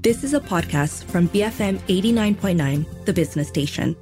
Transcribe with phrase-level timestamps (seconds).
[0.00, 3.94] This is a podcast from BFM 89.9, the business station.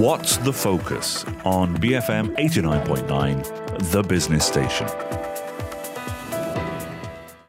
[0.00, 4.86] What's the focus on BFM 89.9, the business station?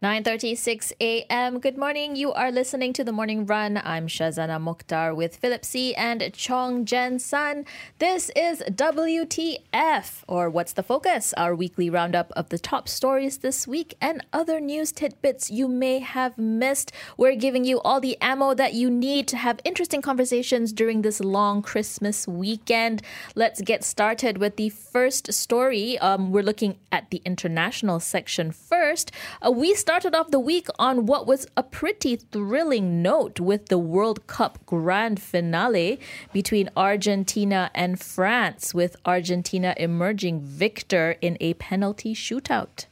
[0.07, 1.59] 9:36 a.m.
[1.59, 2.15] Good morning.
[2.15, 3.75] You are listening to the Morning Run.
[3.83, 7.65] I'm Shazana Mokhtar with Philip See and Chong Jen Sun.
[7.99, 13.67] This is WTF or What's the Focus, our weekly roundup of the top stories this
[13.67, 16.93] week and other news tidbits you may have missed.
[17.17, 21.19] We're giving you all the ammo that you need to have interesting conversations during this
[21.19, 23.01] long Christmas weekend.
[23.35, 25.99] Let's get started with the first story.
[25.99, 29.11] Um, we're looking at the international section first.
[29.45, 33.79] Uh, we started off the week on what was a pretty thrilling note with the
[33.79, 35.99] World Cup grand finale
[36.31, 42.85] between Argentina and France, with Argentina emerging victor in a penalty shootout.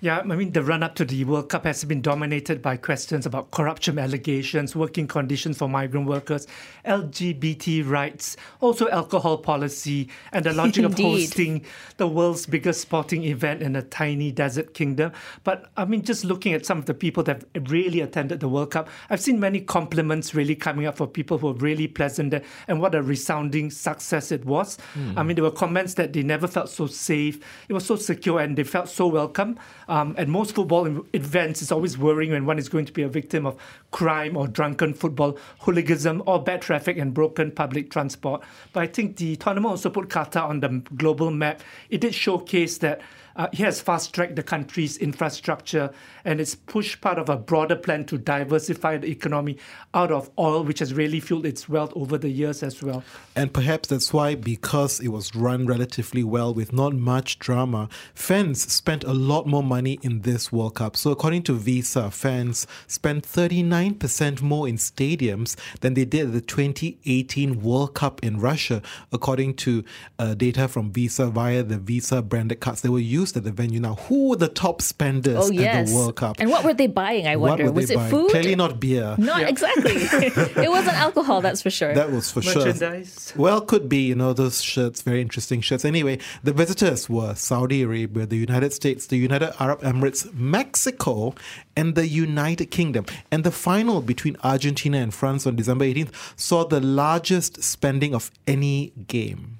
[0.00, 3.24] Yeah, I mean, the run up to the World Cup has been dominated by questions
[3.24, 6.46] about corruption allegations, working conditions for migrant workers,
[6.84, 11.64] LGBT rights, also alcohol policy, and the logic of hosting
[11.96, 15.12] the world's biggest sporting event in a tiny desert kingdom.
[15.44, 18.48] But I mean, just looking at some of the people that have really attended the
[18.48, 22.32] World Cup, I've seen many compliments really coming up for people who were really pleasant
[22.32, 24.76] there, and what a resounding success it was.
[24.94, 25.14] Mm.
[25.16, 28.40] I mean, there were comments that they never felt so safe, it was so secure,
[28.40, 29.58] and they felt so welcome.
[29.88, 33.08] Um, at most football events, it's always worrying when one is going to be a
[33.08, 33.56] victim of
[33.90, 38.42] crime or drunken football hooliganism or bad traffic and broken public transport.
[38.72, 41.62] But I think the tournament also put Qatar on the global map.
[41.90, 43.00] It did showcase that
[43.36, 45.92] uh, he has fast tracked the country's infrastructure
[46.26, 49.56] and it's pushed part of a broader plan to diversify the economy
[49.94, 53.04] out of oil, which has really fueled its wealth over the years as well.
[53.36, 58.60] And perhaps that's why, because it was run relatively well with not much drama, fans
[58.70, 60.96] spent a lot more money in this World Cup.
[60.96, 66.40] So, according to Visa, fans spent 39% more in stadiums than they did at the
[66.40, 68.82] 2018 World Cup in Russia,
[69.12, 69.84] according to
[70.18, 72.80] uh, data from Visa via the Visa branded cards.
[72.80, 73.94] They were used at the venue now.
[73.94, 75.76] Who were the top spenders oh, yes.
[75.76, 76.36] at the World Cup?
[76.38, 77.26] And what were they buying?
[77.26, 77.70] I wonder.
[77.70, 78.10] Was it buying?
[78.10, 78.30] food?
[78.30, 79.14] Clearly not beer.
[79.18, 79.48] Not yeah.
[79.48, 79.92] exactly.
[80.64, 81.40] it wasn't alcohol.
[81.40, 81.94] That's for sure.
[81.94, 83.32] That was for Merchandise.
[83.32, 83.42] sure.
[83.42, 84.06] Well, could be.
[84.06, 85.84] You know those shirts, very interesting shirts.
[85.84, 91.34] Anyway, the visitors were Saudi Arabia, the United States, the United Arab Emirates, Mexico,
[91.76, 93.06] and the United Kingdom.
[93.30, 98.30] And the final between Argentina and France on December 18th saw the largest spending of
[98.46, 99.58] any game.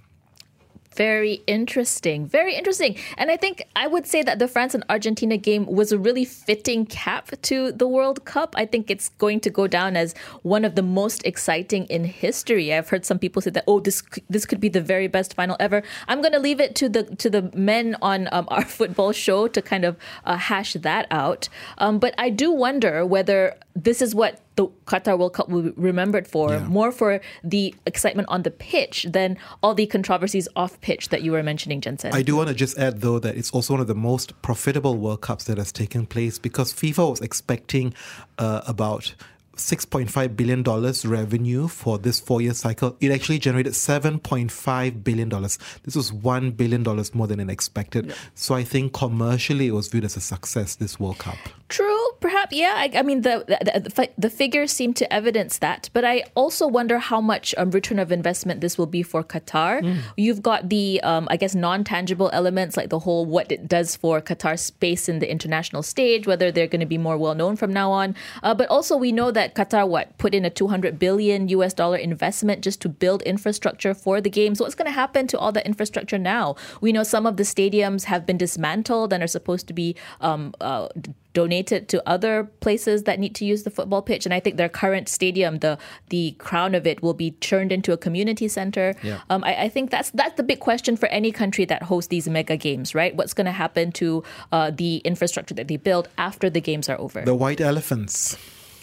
[0.96, 2.26] Very interesting.
[2.26, 2.96] Very interesting.
[3.18, 6.24] And I think I would say that the France and Argentina game was a really
[6.24, 8.54] fitting cap to the World Cup.
[8.56, 12.72] I think it's going to go down as one of the most exciting in history.
[12.72, 15.56] I've heard some people say that oh this this could be the very best final
[15.60, 15.82] ever.
[16.08, 19.48] I'm going to leave it to the to the men on um, our football show
[19.48, 21.48] to kind of uh, hash that out.
[21.76, 25.70] Um, but I do wonder whether this is what the Qatar World Cup will be
[25.76, 26.66] remembered for, yeah.
[26.66, 31.32] more for the excitement on the pitch than all the controversies off pitch that you
[31.32, 32.12] were mentioning, Jensen.
[32.14, 34.96] I do want to just add, though, that it's also one of the most profitable
[34.96, 37.94] World Cups that has taken place because FIFA was expecting
[38.38, 39.14] uh, about
[39.56, 42.96] $6.5 billion revenue for this four year cycle.
[43.00, 45.28] It actually generated $7.5 billion.
[45.28, 46.82] This was $1 billion
[47.14, 48.06] more than it expected.
[48.06, 48.14] Yeah.
[48.34, 51.36] So I think commercially it was viewed as a success, this World Cup.
[51.68, 52.54] True, perhaps.
[52.54, 55.90] Yeah, I, I mean, the, the, the, the, figures seem to evidence that.
[55.92, 59.82] But I also wonder how much um, return of investment this will be for Qatar.
[59.82, 59.98] Mm.
[60.16, 63.96] You've got the, um, I guess, non tangible elements like the whole what it does
[63.96, 67.56] for Qatar's space in the international stage, whether they're going to be more well known
[67.56, 68.14] from now on.
[68.44, 71.72] Uh, but also, we know that that Qatar what put in a 200 billion US
[71.72, 74.60] dollar investment just to build infrastructure for the games.
[74.60, 76.56] What's going to happen to all that infrastructure now?
[76.80, 80.54] We know some of the stadiums have been dismantled and are supposed to be um,
[80.60, 80.88] uh,
[81.32, 84.24] donated to other places that need to use the football pitch.
[84.24, 85.78] And I think their current stadium, the
[86.08, 88.94] the crown of it, will be turned into a community center.
[89.02, 89.20] Yeah.
[89.28, 92.26] Um, I, I, think that's that's the big question for any country that hosts these
[92.26, 93.14] mega games, right?
[93.14, 96.98] What's going to happen to uh, the infrastructure that they build after the games are
[96.98, 97.20] over?
[97.20, 98.38] The white elephants.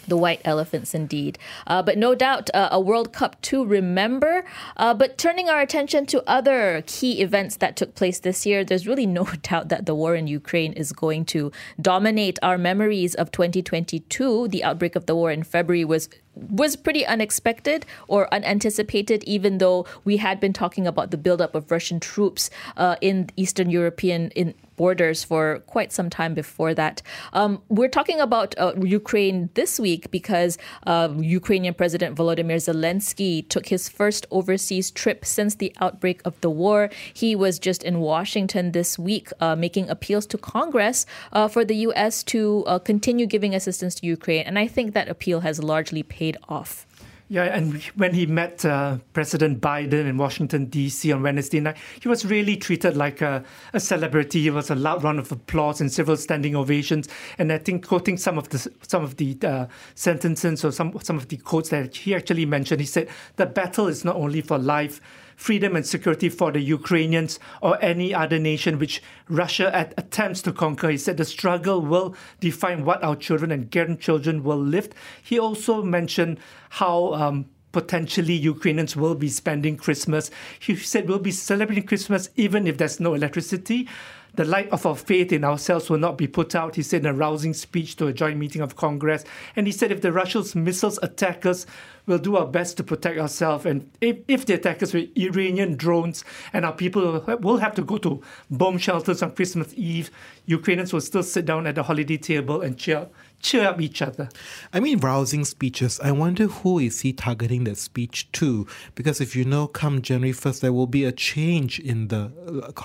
[0.07, 1.37] The white elephants, indeed.
[1.65, 4.43] Uh, but no doubt uh, a World Cup to remember.
[4.75, 8.87] Uh, but turning our attention to other key events that took place this year, there's
[8.87, 11.51] really no doubt that the war in Ukraine is going to
[11.81, 14.49] dominate our memories of 2022.
[14.49, 19.85] The outbreak of the war in February was was pretty unexpected or unanticipated, even though
[20.03, 24.55] we had been talking about the buildup of Russian troops uh, in Eastern European in
[24.75, 27.01] borders for quite some time before that.
[27.33, 33.67] Um, we're talking about uh, Ukraine this week because uh, Ukrainian President Volodymyr Zelensky took
[33.67, 36.89] his first overseas trip since the outbreak of the war.
[37.13, 41.75] He was just in Washington this week uh, making appeals to Congress uh, for the
[41.87, 42.23] U.S.
[42.23, 44.43] to uh, continue giving assistance to Ukraine.
[44.45, 46.85] And I think that appeal has largely paid off.
[47.33, 51.11] Yeah, and when he met uh, President Biden in Washington, D.C.
[51.11, 53.43] on Wednesday night, he was really treated like a,
[53.73, 54.43] a celebrity.
[54.43, 57.07] He was a loud round of applause and several standing ovations.
[57.39, 59.65] And I think quoting some of the some of the uh,
[59.95, 63.87] sentences or some some of the quotes that he actually mentioned, he said, "The battle
[63.87, 65.01] is not only for life."
[65.35, 70.51] Freedom and security for the Ukrainians or any other nation which Russia at, attempts to
[70.51, 70.89] conquer.
[70.89, 74.89] He said the struggle will define what our children and grandchildren will live.
[75.21, 76.39] He also mentioned
[76.69, 80.31] how um, potentially Ukrainians will be spending Christmas.
[80.59, 83.89] He said we'll be celebrating Christmas even if there's no electricity.
[84.35, 87.05] The light of our faith in ourselves will not be put out, he said in
[87.05, 89.25] a rousing speech to a joint meeting of Congress.
[89.55, 91.67] And he said if the Russians missiles attack us,
[92.05, 93.65] we'll do our best to protect ourselves.
[93.65, 97.83] And if, if they attack us with Iranian drones and our people will have to
[97.83, 100.11] go to bomb shelters on Christmas Eve,
[100.45, 103.07] Ukrainians will still sit down at the holiday table and cheer
[103.43, 104.29] cheer up each other.
[104.71, 105.99] I mean, rousing speeches.
[105.99, 108.65] I wonder who is he targeting that speech to?
[108.95, 112.31] Because if you know, come January 1st, there will be a change in the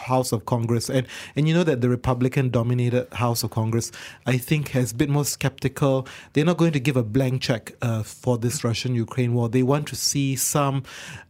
[0.06, 0.90] House of Congress.
[0.90, 1.06] And,
[1.36, 3.92] and you know that the Republican dominated House of Congress,
[4.26, 6.06] I think, has been more skeptical.
[6.32, 9.48] They're not going to give a blank check uh, for this Russian Ukraine war.
[9.48, 10.82] They want to see some,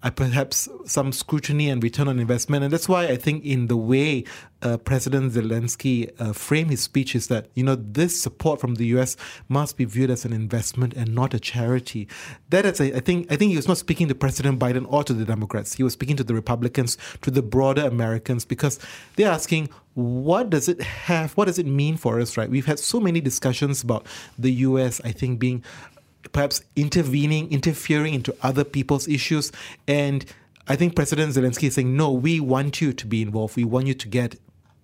[0.03, 2.65] uh, perhaps, some scrutiny and return on investment.
[2.65, 4.25] And that's why I think, in the way
[4.63, 8.87] uh, President Zelensky uh, framed his speech is that you know this support from the
[8.87, 9.17] U.S.
[9.49, 12.09] must be viewed as an investment and not a charity.
[12.51, 15.13] That is, I think, I think he was not speaking to President Biden or to
[15.13, 15.75] the Democrats.
[15.75, 18.81] He was speaking to the Republicans, to the broader Americans, because
[19.17, 21.33] they're asking, what does it have?
[21.37, 22.37] What does it mean for us?
[22.37, 22.51] Right?
[22.51, 24.07] We've had so many discussions about
[24.39, 25.01] the U.S.
[25.05, 25.63] I think being
[26.33, 29.53] perhaps intervening, interfering into other people's issues,
[29.87, 30.25] and
[30.71, 33.57] I think President Zelensky is saying, no, we want you to be involved.
[33.57, 34.37] We want you to get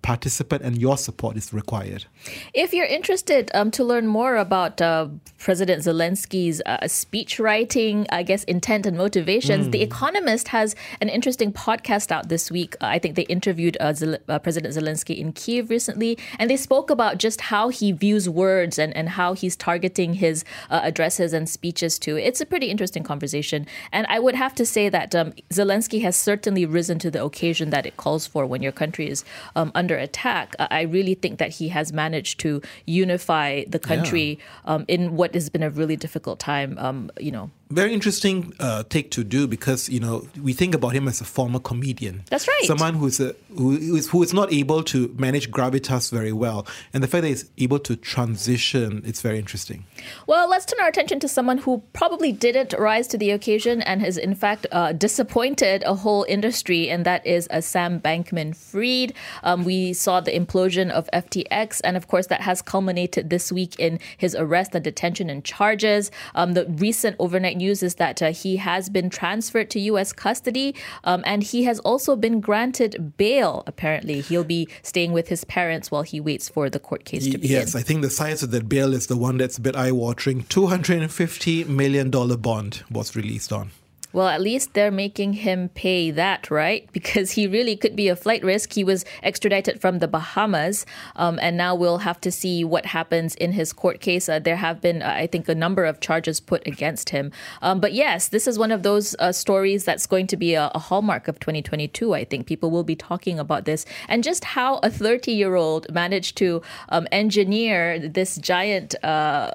[0.05, 2.05] participant and your support is required.
[2.53, 5.07] If you're interested um, to learn more about uh,
[5.39, 9.71] President Zelensky's uh, speech writing, I guess, intent and motivations, mm.
[9.71, 12.75] The Economist has an interesting podcast out this week.
[12.81, 16.57] Uh, I think they interviewed uh, Zel- uh, President Zelensky in Kiev recently, and they
[16.57, 21.33] spoke about just how he views words and, and how he's targeting his uh, addresses
[21.33, 22.15] and speeches to.
[22.15, 23.65] It's a pretty interesting conversation.
[23.91, 27.71] And I would have to say that um, Zelensky has certainly risen to the occasion
[27.71, 29.25] that it calls for when your country is
[29.55, 34.39] um, under under attack, I really think that he has managed to unify the country
[34.39, 34.75] yeah.
[34.75, 36.77] um, in what has been a really difficult time.
[36.77, 40.89] Um, you know, very interesting uh, take to do because you know we think about
[40.89, 42.23] him as a former comedian.
[42.29, 42.63] That's right.
[42.65, 47.03] Someone who's a, who is who is not able to manage gravitas very well, and
[47.03, 49.85] the fact that he's able to transition, it's very interesting.
[50.27, 54.01] Well, let's turn our attention to someone who probably didn't rise to the occasion and
[54.01, 59.13] has in fact uh, disappointed a whole industry, and that is a uh, Sam Bankman-Fried.
[59.43, 63.79] Um, we saw the implosion of FTX, and of course that has culminated this week
[63.79, 66.11] in his arrest and detention and charges.
[66.35, 70.13] Um, the recent overnight news is that uh, he has been transferred to U.S.
[70.13, 73.63] custody um, and he has also been granted bail.
[73.67, 77.37] Apparently, he'll be staying with his parents while he waits for the court case to
[77.37, 77.51] begin.
[77.51, 79.91] Yes, I think the size of that bail is the one that's a bit eye
[79.91, 80.43] watering.
[80.43, 83.71] $250 million bond was released on.
[84.15, 86.87] Well, at least they're making him pay that, right?
[86.95, 88.71] Because he really could be a flight risk.
[88.73, 90.85] He was extradited from the Bahamas,
[91.17, 94.29] um, and now we'll have to see what happens in his court case.
[94.29, 97.33] Uh, there have been, I think, a number of charges put against him.
[97.61, 100.71] Um, but yes, this is one of those uh, stories that's going to be a,
[100.73, 102.13] a, hallmark of 2022.
[102.13, 105.91] I think people will be talking about this and just how a 30 year old
[105.93, 109.51] managed to um, engineer this giant, uh,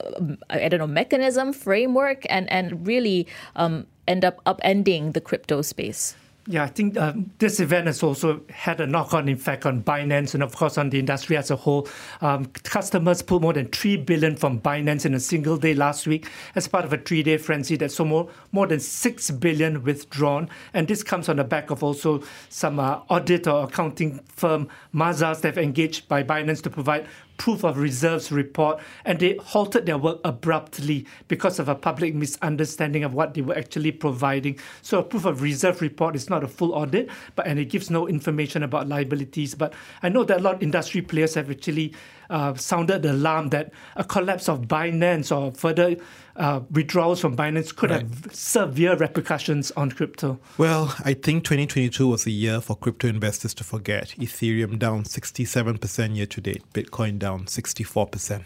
[0.51, 6.15] I don't know, mechanism, framework, and, and really um, end up upending the crypto space?
[6.47, 10.43] Yeah, I think uh, this event has also had a knock-on effect on Binance and,
[10.43, 11.87] of course, on the industry as a whole.
[12.23, 16.29] Um, customers pulled more than three billion from Binance in a single day last week
[16.55, 20.49] as part of a three-day frenzy that saw more more than six billion withdrawn.
[20.73, 25.43] And this comes on the back of also some uh, audit or accounting firm Mazars
[25.43, 27.07] that have engaged by Binance to provide
[27.41, 33.03] proof of reserves report, and they halted their work abruptly because of a public misunderstanding
[33.03, 34.59] of what they were actually providing.
[34.83, 37.89] So a proof of reserve report is not a full audit, but and it gives
[37.89, 39.55] no information about liabilities.
[39.55, 41.95] But I know that a lot of industry players have actually
[42.29, 45.97] uh, sounded the alarm that a collapse of Binance or further
[46.41, 48.01] uh, withdrawals from Binance could Right.
[48.01, 50.39] have severe repercussions on crypto.
[50.59, 54.15] Well, I think 2022 was a year for crypto investors to forget.
[54.19, 58.43] Ethereum down 67% year to date, Bitcoin down 64%.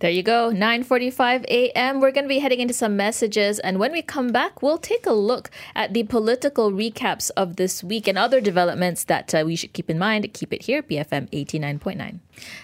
[0.00, 2.00] There you go, 9:45 a.m.
[2.00, 5.06] We're going to be heading into some messages and when we come back, we'll take
[5.06, 9.54] a look at the political recaps of this week and other developments that uh, we
[9.54, 10.26] should keep in mind.
[10.34, 12.18] Keep it here, BFM 89.9.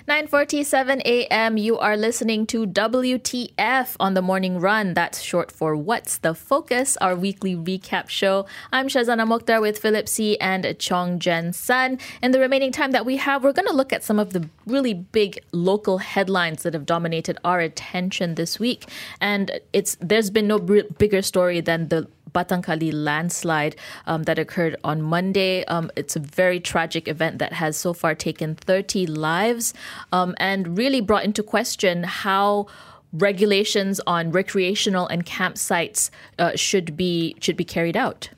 [0.09, 1.57] 9:47 a.m.
[1.57, 4.95] You are listening to WTF on the morning run.
[4.95, 8.47] That's short for What's the Focus, our weekly recap show.
[8.73, 11.99] I'm Shazana Mokhtar with Philip See and Chong Jen Sun.
[12.23, 14.49] In the remaining time that we have, we're going to look at some of the
[14.67, 18.87] really big local headlines that have dominated our attention this week.
[19.21, 24.77] And it's there's been no bigger story than the Batang Kali landslide um, that occurred
[24.85, 25.65] on Monday.
[25.67, 29.75] Um, it's a very tragic event that has so far taken 30 lives
[30.13, 32.67] um, and really brought into question how
[33.13, 38.29] regulations on recreational and campsites uh, should be should be carried out.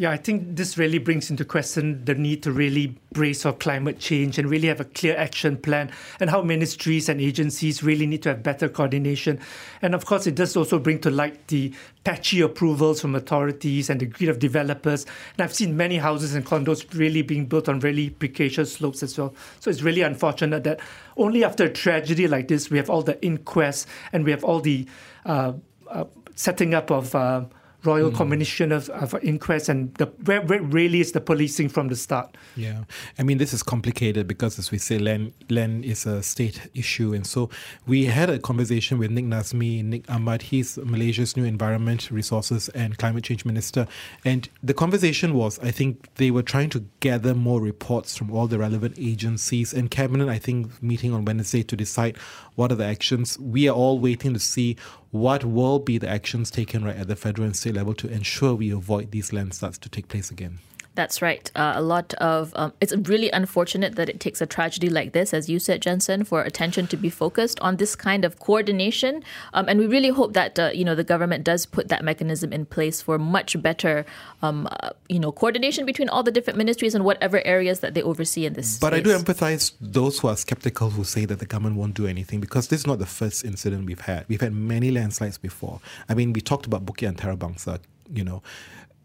[0.00, 3.98] Yeah, I think this really brings into question the need to really brace for climate
[3.98, 8.22] change and really have a clear action plan, and how ministries and agencies really need
[8.22, 9.38] to have better coordination.
[9.82, 14.00] And of course, it does also bring to light the patchy approvals from authorities and
[14.00, 15.04] the greed of developers.
[15.36, 19.18] And I've seen many houses and condos really being built on really precarious slopes as
[19.18, 19.34] well.
[19.58, 20.80] So it's really unfortunate that
[21.18, 24.60] only after a tragedy like this, we have all the inquests and we have all
[24.60, 24.86] the
[25.26, 25.52] uh,
[25.90, 26.04] uh,
[26.36, 27.14] setting up of.
[27.14, 27.44] Uh,
[27.84, 28.16] Royal mm.
[28.16, 32.36] Commission of, of Inquest and the, where, where really is the policing from the start.
[32.56, 32.84] Yeah,
[33.18, 37.14] I mean this is complicated because, as we say, land land is a state issue,
[37.14, 37.50] and so
[37.86, 40.42] we had a conversation with Nik Nazmi, Nik Ahmad.
[40.42, 43.86] He's Malaysia's new Environment, Resources, and Climate Change Minister,
[44.24, 48.46] and the conversation was, I think, they were trying to gather more reports from all
[48.46, 50.28] the relevant agencies and cabinet.
[50.28, 52.16] I think meeting on Wednesday to decide
[52.54, 53.38] what are the actions.
[53.38, 54.76] We are all waiting to see
[55.10, 58.54] what will be the actions taken right at the federal and state level to ensure
[58.54, 60.58] we avoid these landslides to take place again.
[61.00, 61.50] That's right.
[61.56, 65.32] Uh, a lot of um, it's really unfortunate that it takes a tragedy like this,
[65.32, 69.24] as you said, Jensen, for attention to be focused on this kind of coordination.
[69.54, 72.52] Um, and we really hope that uh, you know the government does put that mechanism
[72.52, 74.04] in place for much better,
[74.42, 78.02] um, uh, you know, coordination between all the different ministries and whatever areas that they
[78.02, 78.78] oversee in this.
[78.78, 82.06] But I do empathize those who are skeptical who say that the government won't do
[82.06, 84.26] anything because this is not the first incident we've had.
[84.28, 85.80] We've had many landslides before.
[86.10, 87.80] I mean, we talked about Bukit Antara Bangsa,
[88.12, 88.42] you know.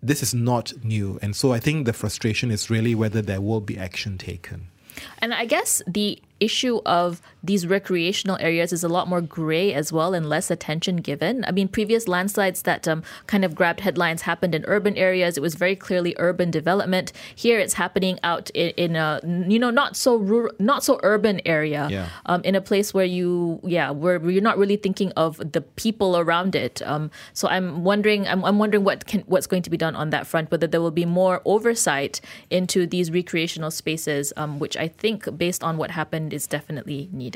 [0.02, 1.20] This is not new.
[1.22, 4.68] And so I think the frustration is really whether there will be action taken.
[5.20, 9.92] And I guess the issue of these recreational areas is a lot more gray as
[9.94, 11.46] well and less attention given.
[11.48, 15.38] I mean, previous landslides that um, kind of grabbed headlines happened in urban areas.
[15.38, 17.12] It was very clearly urban development.
[17.36, 19.20] Here, it's happening out in, in a
[19.54, 22.08] you know not so rural, not so urban area, Yeah.
[22.26, 26.18] um, in a place where you yeah where you're not really thinking of the people
[26.18, 26.82] around it.
[26.92, 30.10] Um, so I'm wondering I'm, I'm wondering what can what's going to be done on
[30.16, 30.50] that front.
[30.52, 35.64] Whether there will be more oversight into these recreational spaces, um, which I think based
[35.64, 37.35] on what happened is definitely needed.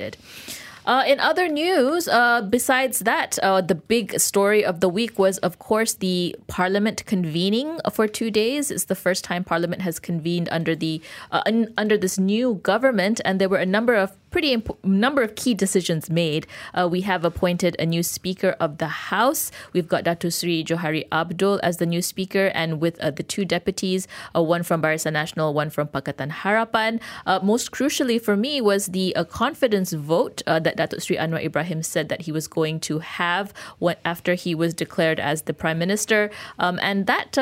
[0.86, 5.38] Uh, in other news, uh, besides that, uh, the big story of the week was,
[5.40, 8.72] of course, the Parliament convening for two days.
[8.72, 11.00] It's the first time Parliament has convened under the
[11.32, 15.22] uh, un- under this new government, and there were a number of pretty imp- number
[15.22, 16.48] of key decisions made.
[16.74, 19.52] Uh, we have appointed a new Speaker of the House.
[19.74, 23.46] We've got Datu Sri Johari Abdul as the new Speaker, and with uh, the two
[23.46, 27.00] deputies, uh, one from Barisan Nasional, one from Pakatan Harapan.
[27.26, 31.44] Uh, most crucially for me was the uh, confidence vote uh, that Datuk Sri Anwar
[31.44, 35.54] Ibrahim said that he was going to have when, after he was declared as the
[35.54, 37.38] Prime Minister, um, and that.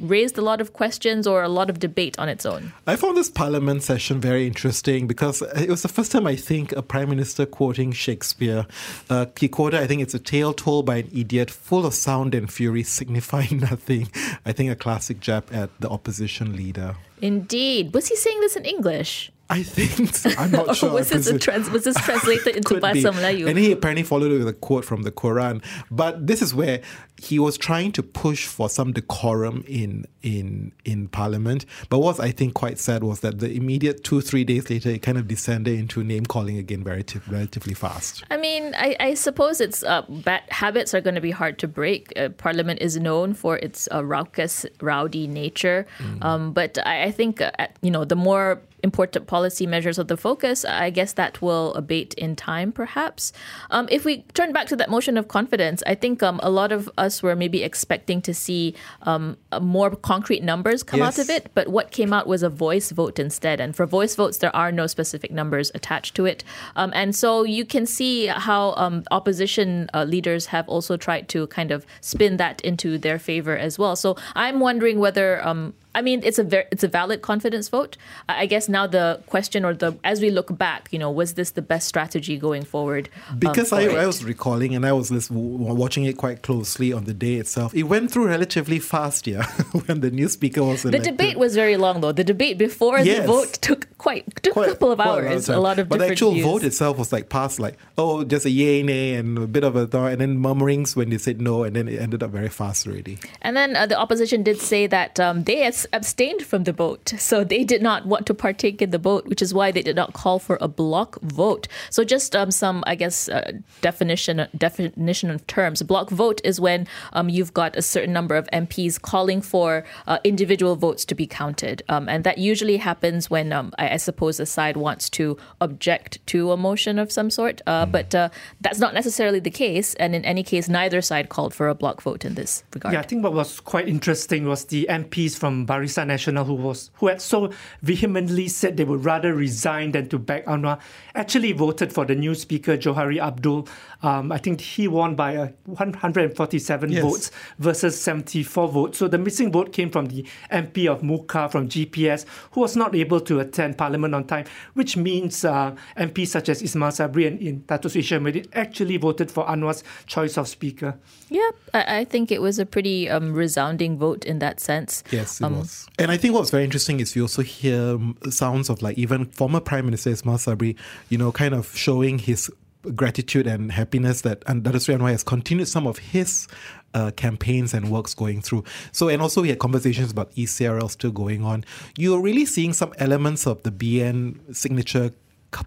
[0.00, 2.72] Raised a lot of questions or a lot of debate on its own.
[2.86, 6.72] I found this parliament session very interesting because it was the first time I think
[6.72, 8.66] a prime minister quoting Shakespeare.
[9.08, 12.34] Uh, he quoted, I think it's a tale told by an idiot, full of sound
[12.34, 14.08] and fury, signifying nothing.
[14.46, 16.96] I think a classic jab at the opposition leader.
[17.20, 17.94] Indeed.
[17.94, 19.30] Was he saying this in English?
[19.50, 20.30] I think so.
[20.38, 20.92] I'm not sure.
[20.92, 22.74] was this, a trans- was this translated into.
[22.74, 23.48] Bahasa Melayu?
[23.48, 25.60] And he apparently followed it with a quote from the Quran.
[25.90, 26.80] But this is where
[27.20, 31.66] he was trying to push for some decorum in in in Parliament.
[31.88, 35.02] But what I think quite sad was that the immediate two three days later, it
[35.02, 38.24] kind of descended into name calling again, very relatively fast.
[38.30, 41.68] I mean, I, I suppose its uh, bad habits are going to be hard to
[41.68, 42.12] break.
[42.16, 45.86] Uh, Parliament is known for its uh, raucous, rowdy nature,
[46.22, 50.08] um, but I, I think uh, at- you know the more important policy measures of
[50.08, 53.30] the focus, I guess that will abate in time, perhaps.
[53.70, 56.72] Um, if we turn back to that motion of confidence, I think um, a lot
[56.72, 61.08] of us us were maybe expecting to see um, more concrete numbers come yes.
[61.08, 63.60] out of it, but what came out was a voice vote instead.
[63.60, 66.44] And for voice votes, there are no specific numbers attached to it.
[66.76, 71.46] Um, and so you can see how um, opposition uh, leaders have also tried to
[71.48, 73.96] kind of spin that into their favor as well.
[73.96, 77.96] So I'm wondering whether um, I mean, it's a very, it's a valid confidence vote.
[78.28, 81.50] I guess now the question, or the as we look back, you know, was this
[81.52, 83.08] the best strategy going forward?
[83.28, 87.14] Um, because I, I, was recalling and I was watching it quite closely on the
[87.14, 87.74] day itself.
[87.74, 89.46] It went through relatively fast, yeah,
[89.86, 91.02] when the new speaker was elected.
[91.02, 92.12] The debate was very long, though.
[92.12, 93.20] The debate before yes.
[93.20, 95.48] the vote took quite took quite, a couple of hours.
[95.48, 96.46] A, a, lot of but the actual views.
[96.46, 99.76] vote itself was like passed, like oh, just a yay nay and a bit of
[99.76, 102.48] a thought, and then murmurings when they said no, and then it ended up very
[102.48, 103.18] fast already.
[103.42, 107.12] And then uh, the opposition did say that um, they abstained from the vote.
[107.18, 109.96] So they did not want to partake in the vote, which is why they did
[109.96, 111.68] not call for a block vote.
[111.90, 113.52] So just um, some, I guess, uh,
[113.82, 115.82] definition definition of terms.
[115.82, 120.18] Block vote is when um, you've got a certain number of MPs calling for uh,
[120.24, 124.40] individual votes to be counted, um, and that usually happens when um, I, I, suppose
[124.40, 127.60] a side wants to object to a motion of some sort.
[127.66, 127.92] Uh, mm.
[127.92, 128.28] But uh,
[128.60, 132.02] that's not necessarily the case, and in any case, neither side called for a block
[132.02, 132.94] vote in this regard.
[132.94, 136.90] Yeah, I think what was quite interesting was the MPs from Barisan Nasional who was
[136.94, 140.80] who had so vehemently said they would rather resign than to back Anwar
[141.14, 143.68] actually voted for the new speaker Johari Abdul.
[144.02, 147.02] Um, I think he won by uh, 147 yes.
[147.02, 148.98] votes versus 74 votes.
[148.98, 152.94] So the missing vote came from the MP of Mukah from GPS, who was not
[152.94, 157.40] able to attend Parliament on time, which means uh, MPs such as Ismail Sabri and
[157.40, 160.98] in Dato Sri actually voted for Anwar's choice of speaker.
[161.28, 165.04] Yeah, I, I think it was a pretty um, resounding vote in that sense.
[165.10, 165.88] Yes, it um, was.
[165.98, 167.98] And I think what's very interesting is you also hear
[168.30, 170.76] sounds of like even former Prime Minister Ismail Sabri,
[171.08, 172.50] you know, kind of showing his
[172.94, 176.48] gratitude and happiness that Dato Sri Anwar has continued some of his
[176.94, 178.64] uh, campaigns and works going through.
[178.92, 181.64] So, and also we had conversations about ECRL still going on.
[181.96, 185.10] You're really seeing some elements of the BN signature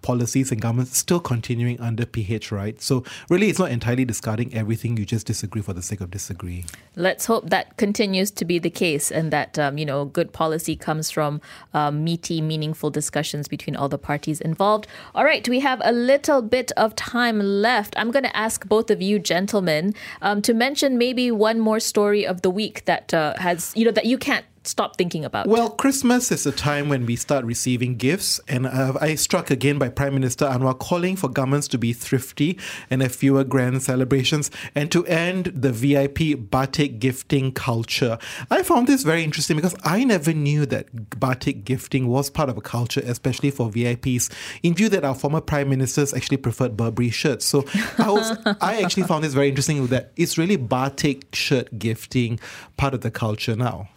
[0.02, 2.82] policies and governments still continuing under PH, right?
[2.82, 4.98] So really, it's not entirely discarding everything.
[4.98, 6.66] You just disagree for the sake of disagreeing.
[6.96, 10.76] Let's hope that continues to be the case, and that um, you know good policy
[10.76, 11.42] comes from
[11.74, 14.88] um, meaty, meaningful discussions between all the parties involved.
[15.16, 17.94] All right, we have a little bit of time left.
[17.98, 22.26] I'm going to ask both of you, gentlemen, um, to mention maybe one more story
[22.26, 25.48] of the week that uh, has you know that you can't stop thinking about?
[25.48, 29.78] Well, Christmas is a time when we start receiving gifts, and uh, I struck again
[29.78, 32.58] by Prime Minister Anwar calling for governments to be thrifty
[32.90, 38.18] and have fewer grand celebrations and to end the VIP batik gifting culture.
[38.50, 42.58] I found this very interesting because I never knew that batik gifting was part of
[42.58, 47.10] a culture, especially for VIPs, in view that our former Prime Ministers actually preferred Burberry
[47.10, 47.46] shirts.
[47.46, 47.66] So
[47.98, 52.40] I was I actually found this very interesting that it's really batik shirt gifting
[52.78, 53.90] part of the culture now.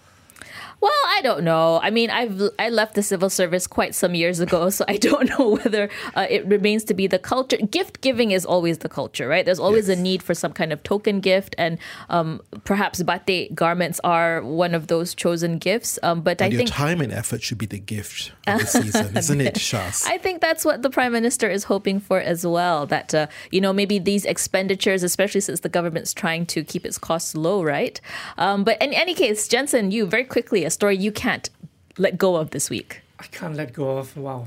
[0.79, 1.81] Well, I don't know.
[1.83, 5.29] I mean, I've I left the civil service quite some years ago, so I don't
[5.39, 7.57] know whether uh, it remains to be the culture.
[7.57, 9.45] Gift giving is always the culture, right?
[9.45, 9.99] There's always yes.
[9.99, 11.79] a need for some kind of token gift, and
[12.11, 15.99] um, perhaps batik garments are one of those chosen gifts.
[16.03, 19.17] Um, but and I think time and effort should be the gift of the season,
[19.23, 20.05] isn't it, Shaz?
[20.07, 22.85] I think that's what the prime minister is hoping for as well.
[22.87, 26.99] That uh, you know maybe these expenditures, especially since the government's trying to keep its
[26.99, 27.99] costs low, right?
[28.37, 31.49] Um, but in any case, Jensen, you very quickly a story you can't
[31.97, 33.01] let go of this week?
[33.19, 34.15] I can't let go of.
[34.17, 34.47] Wow.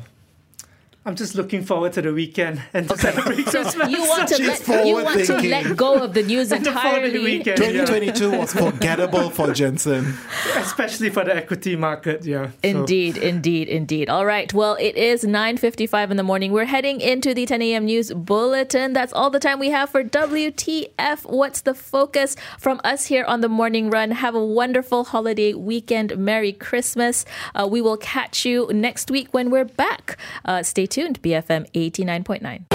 [1.06, 3.12] I'm just looking forward to the weekend and to okay.
[3.12, 3.90] celebrate Christmas.
[3.90, 7.12] You want to, let, you want to let go of the news entirely.
[7.12, 8.38] The weekend, 2022 yeah.
[8.38, 10.14] was forgettable for Jensen.
[10.58, 12.52] Especially for the equity market, yeah.
[12.64, 13.22] Indeed, so.
[13.22, 14.10] indeed, indeed.
[14.10, 14.54] All right.
[14.54, 16.52] Well, it is 9.55 in the morning.
[16.52, 17.86] We're heading into the 10 a.m.
[17.86, 18.92] news bulletin.
[18.92, 21.24] That's all the time we have for WTF.
[21.24, 24.12] What's the focus from us here on the morning run?
[24.12, 26.18] Have a wonderful holiday weekend.
[26.18, 27.24] Merry Christmas.
[27.56, 30.18] Uh, we will catch you next week when we're back.
[30.44, 32.66] Uh, stay tuned, BFM 89.9.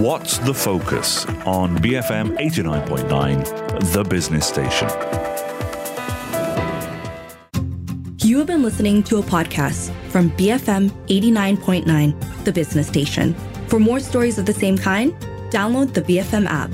[0.00, 4.88] What's the focus on BFM 89.9, the business station?
[8.18, 13.34] You have been listening to a podcast from BFM 89.9, the business station.
[13.68, 15.12] For more stories of the same kind,
[15.50, 16.70] download the BFM app.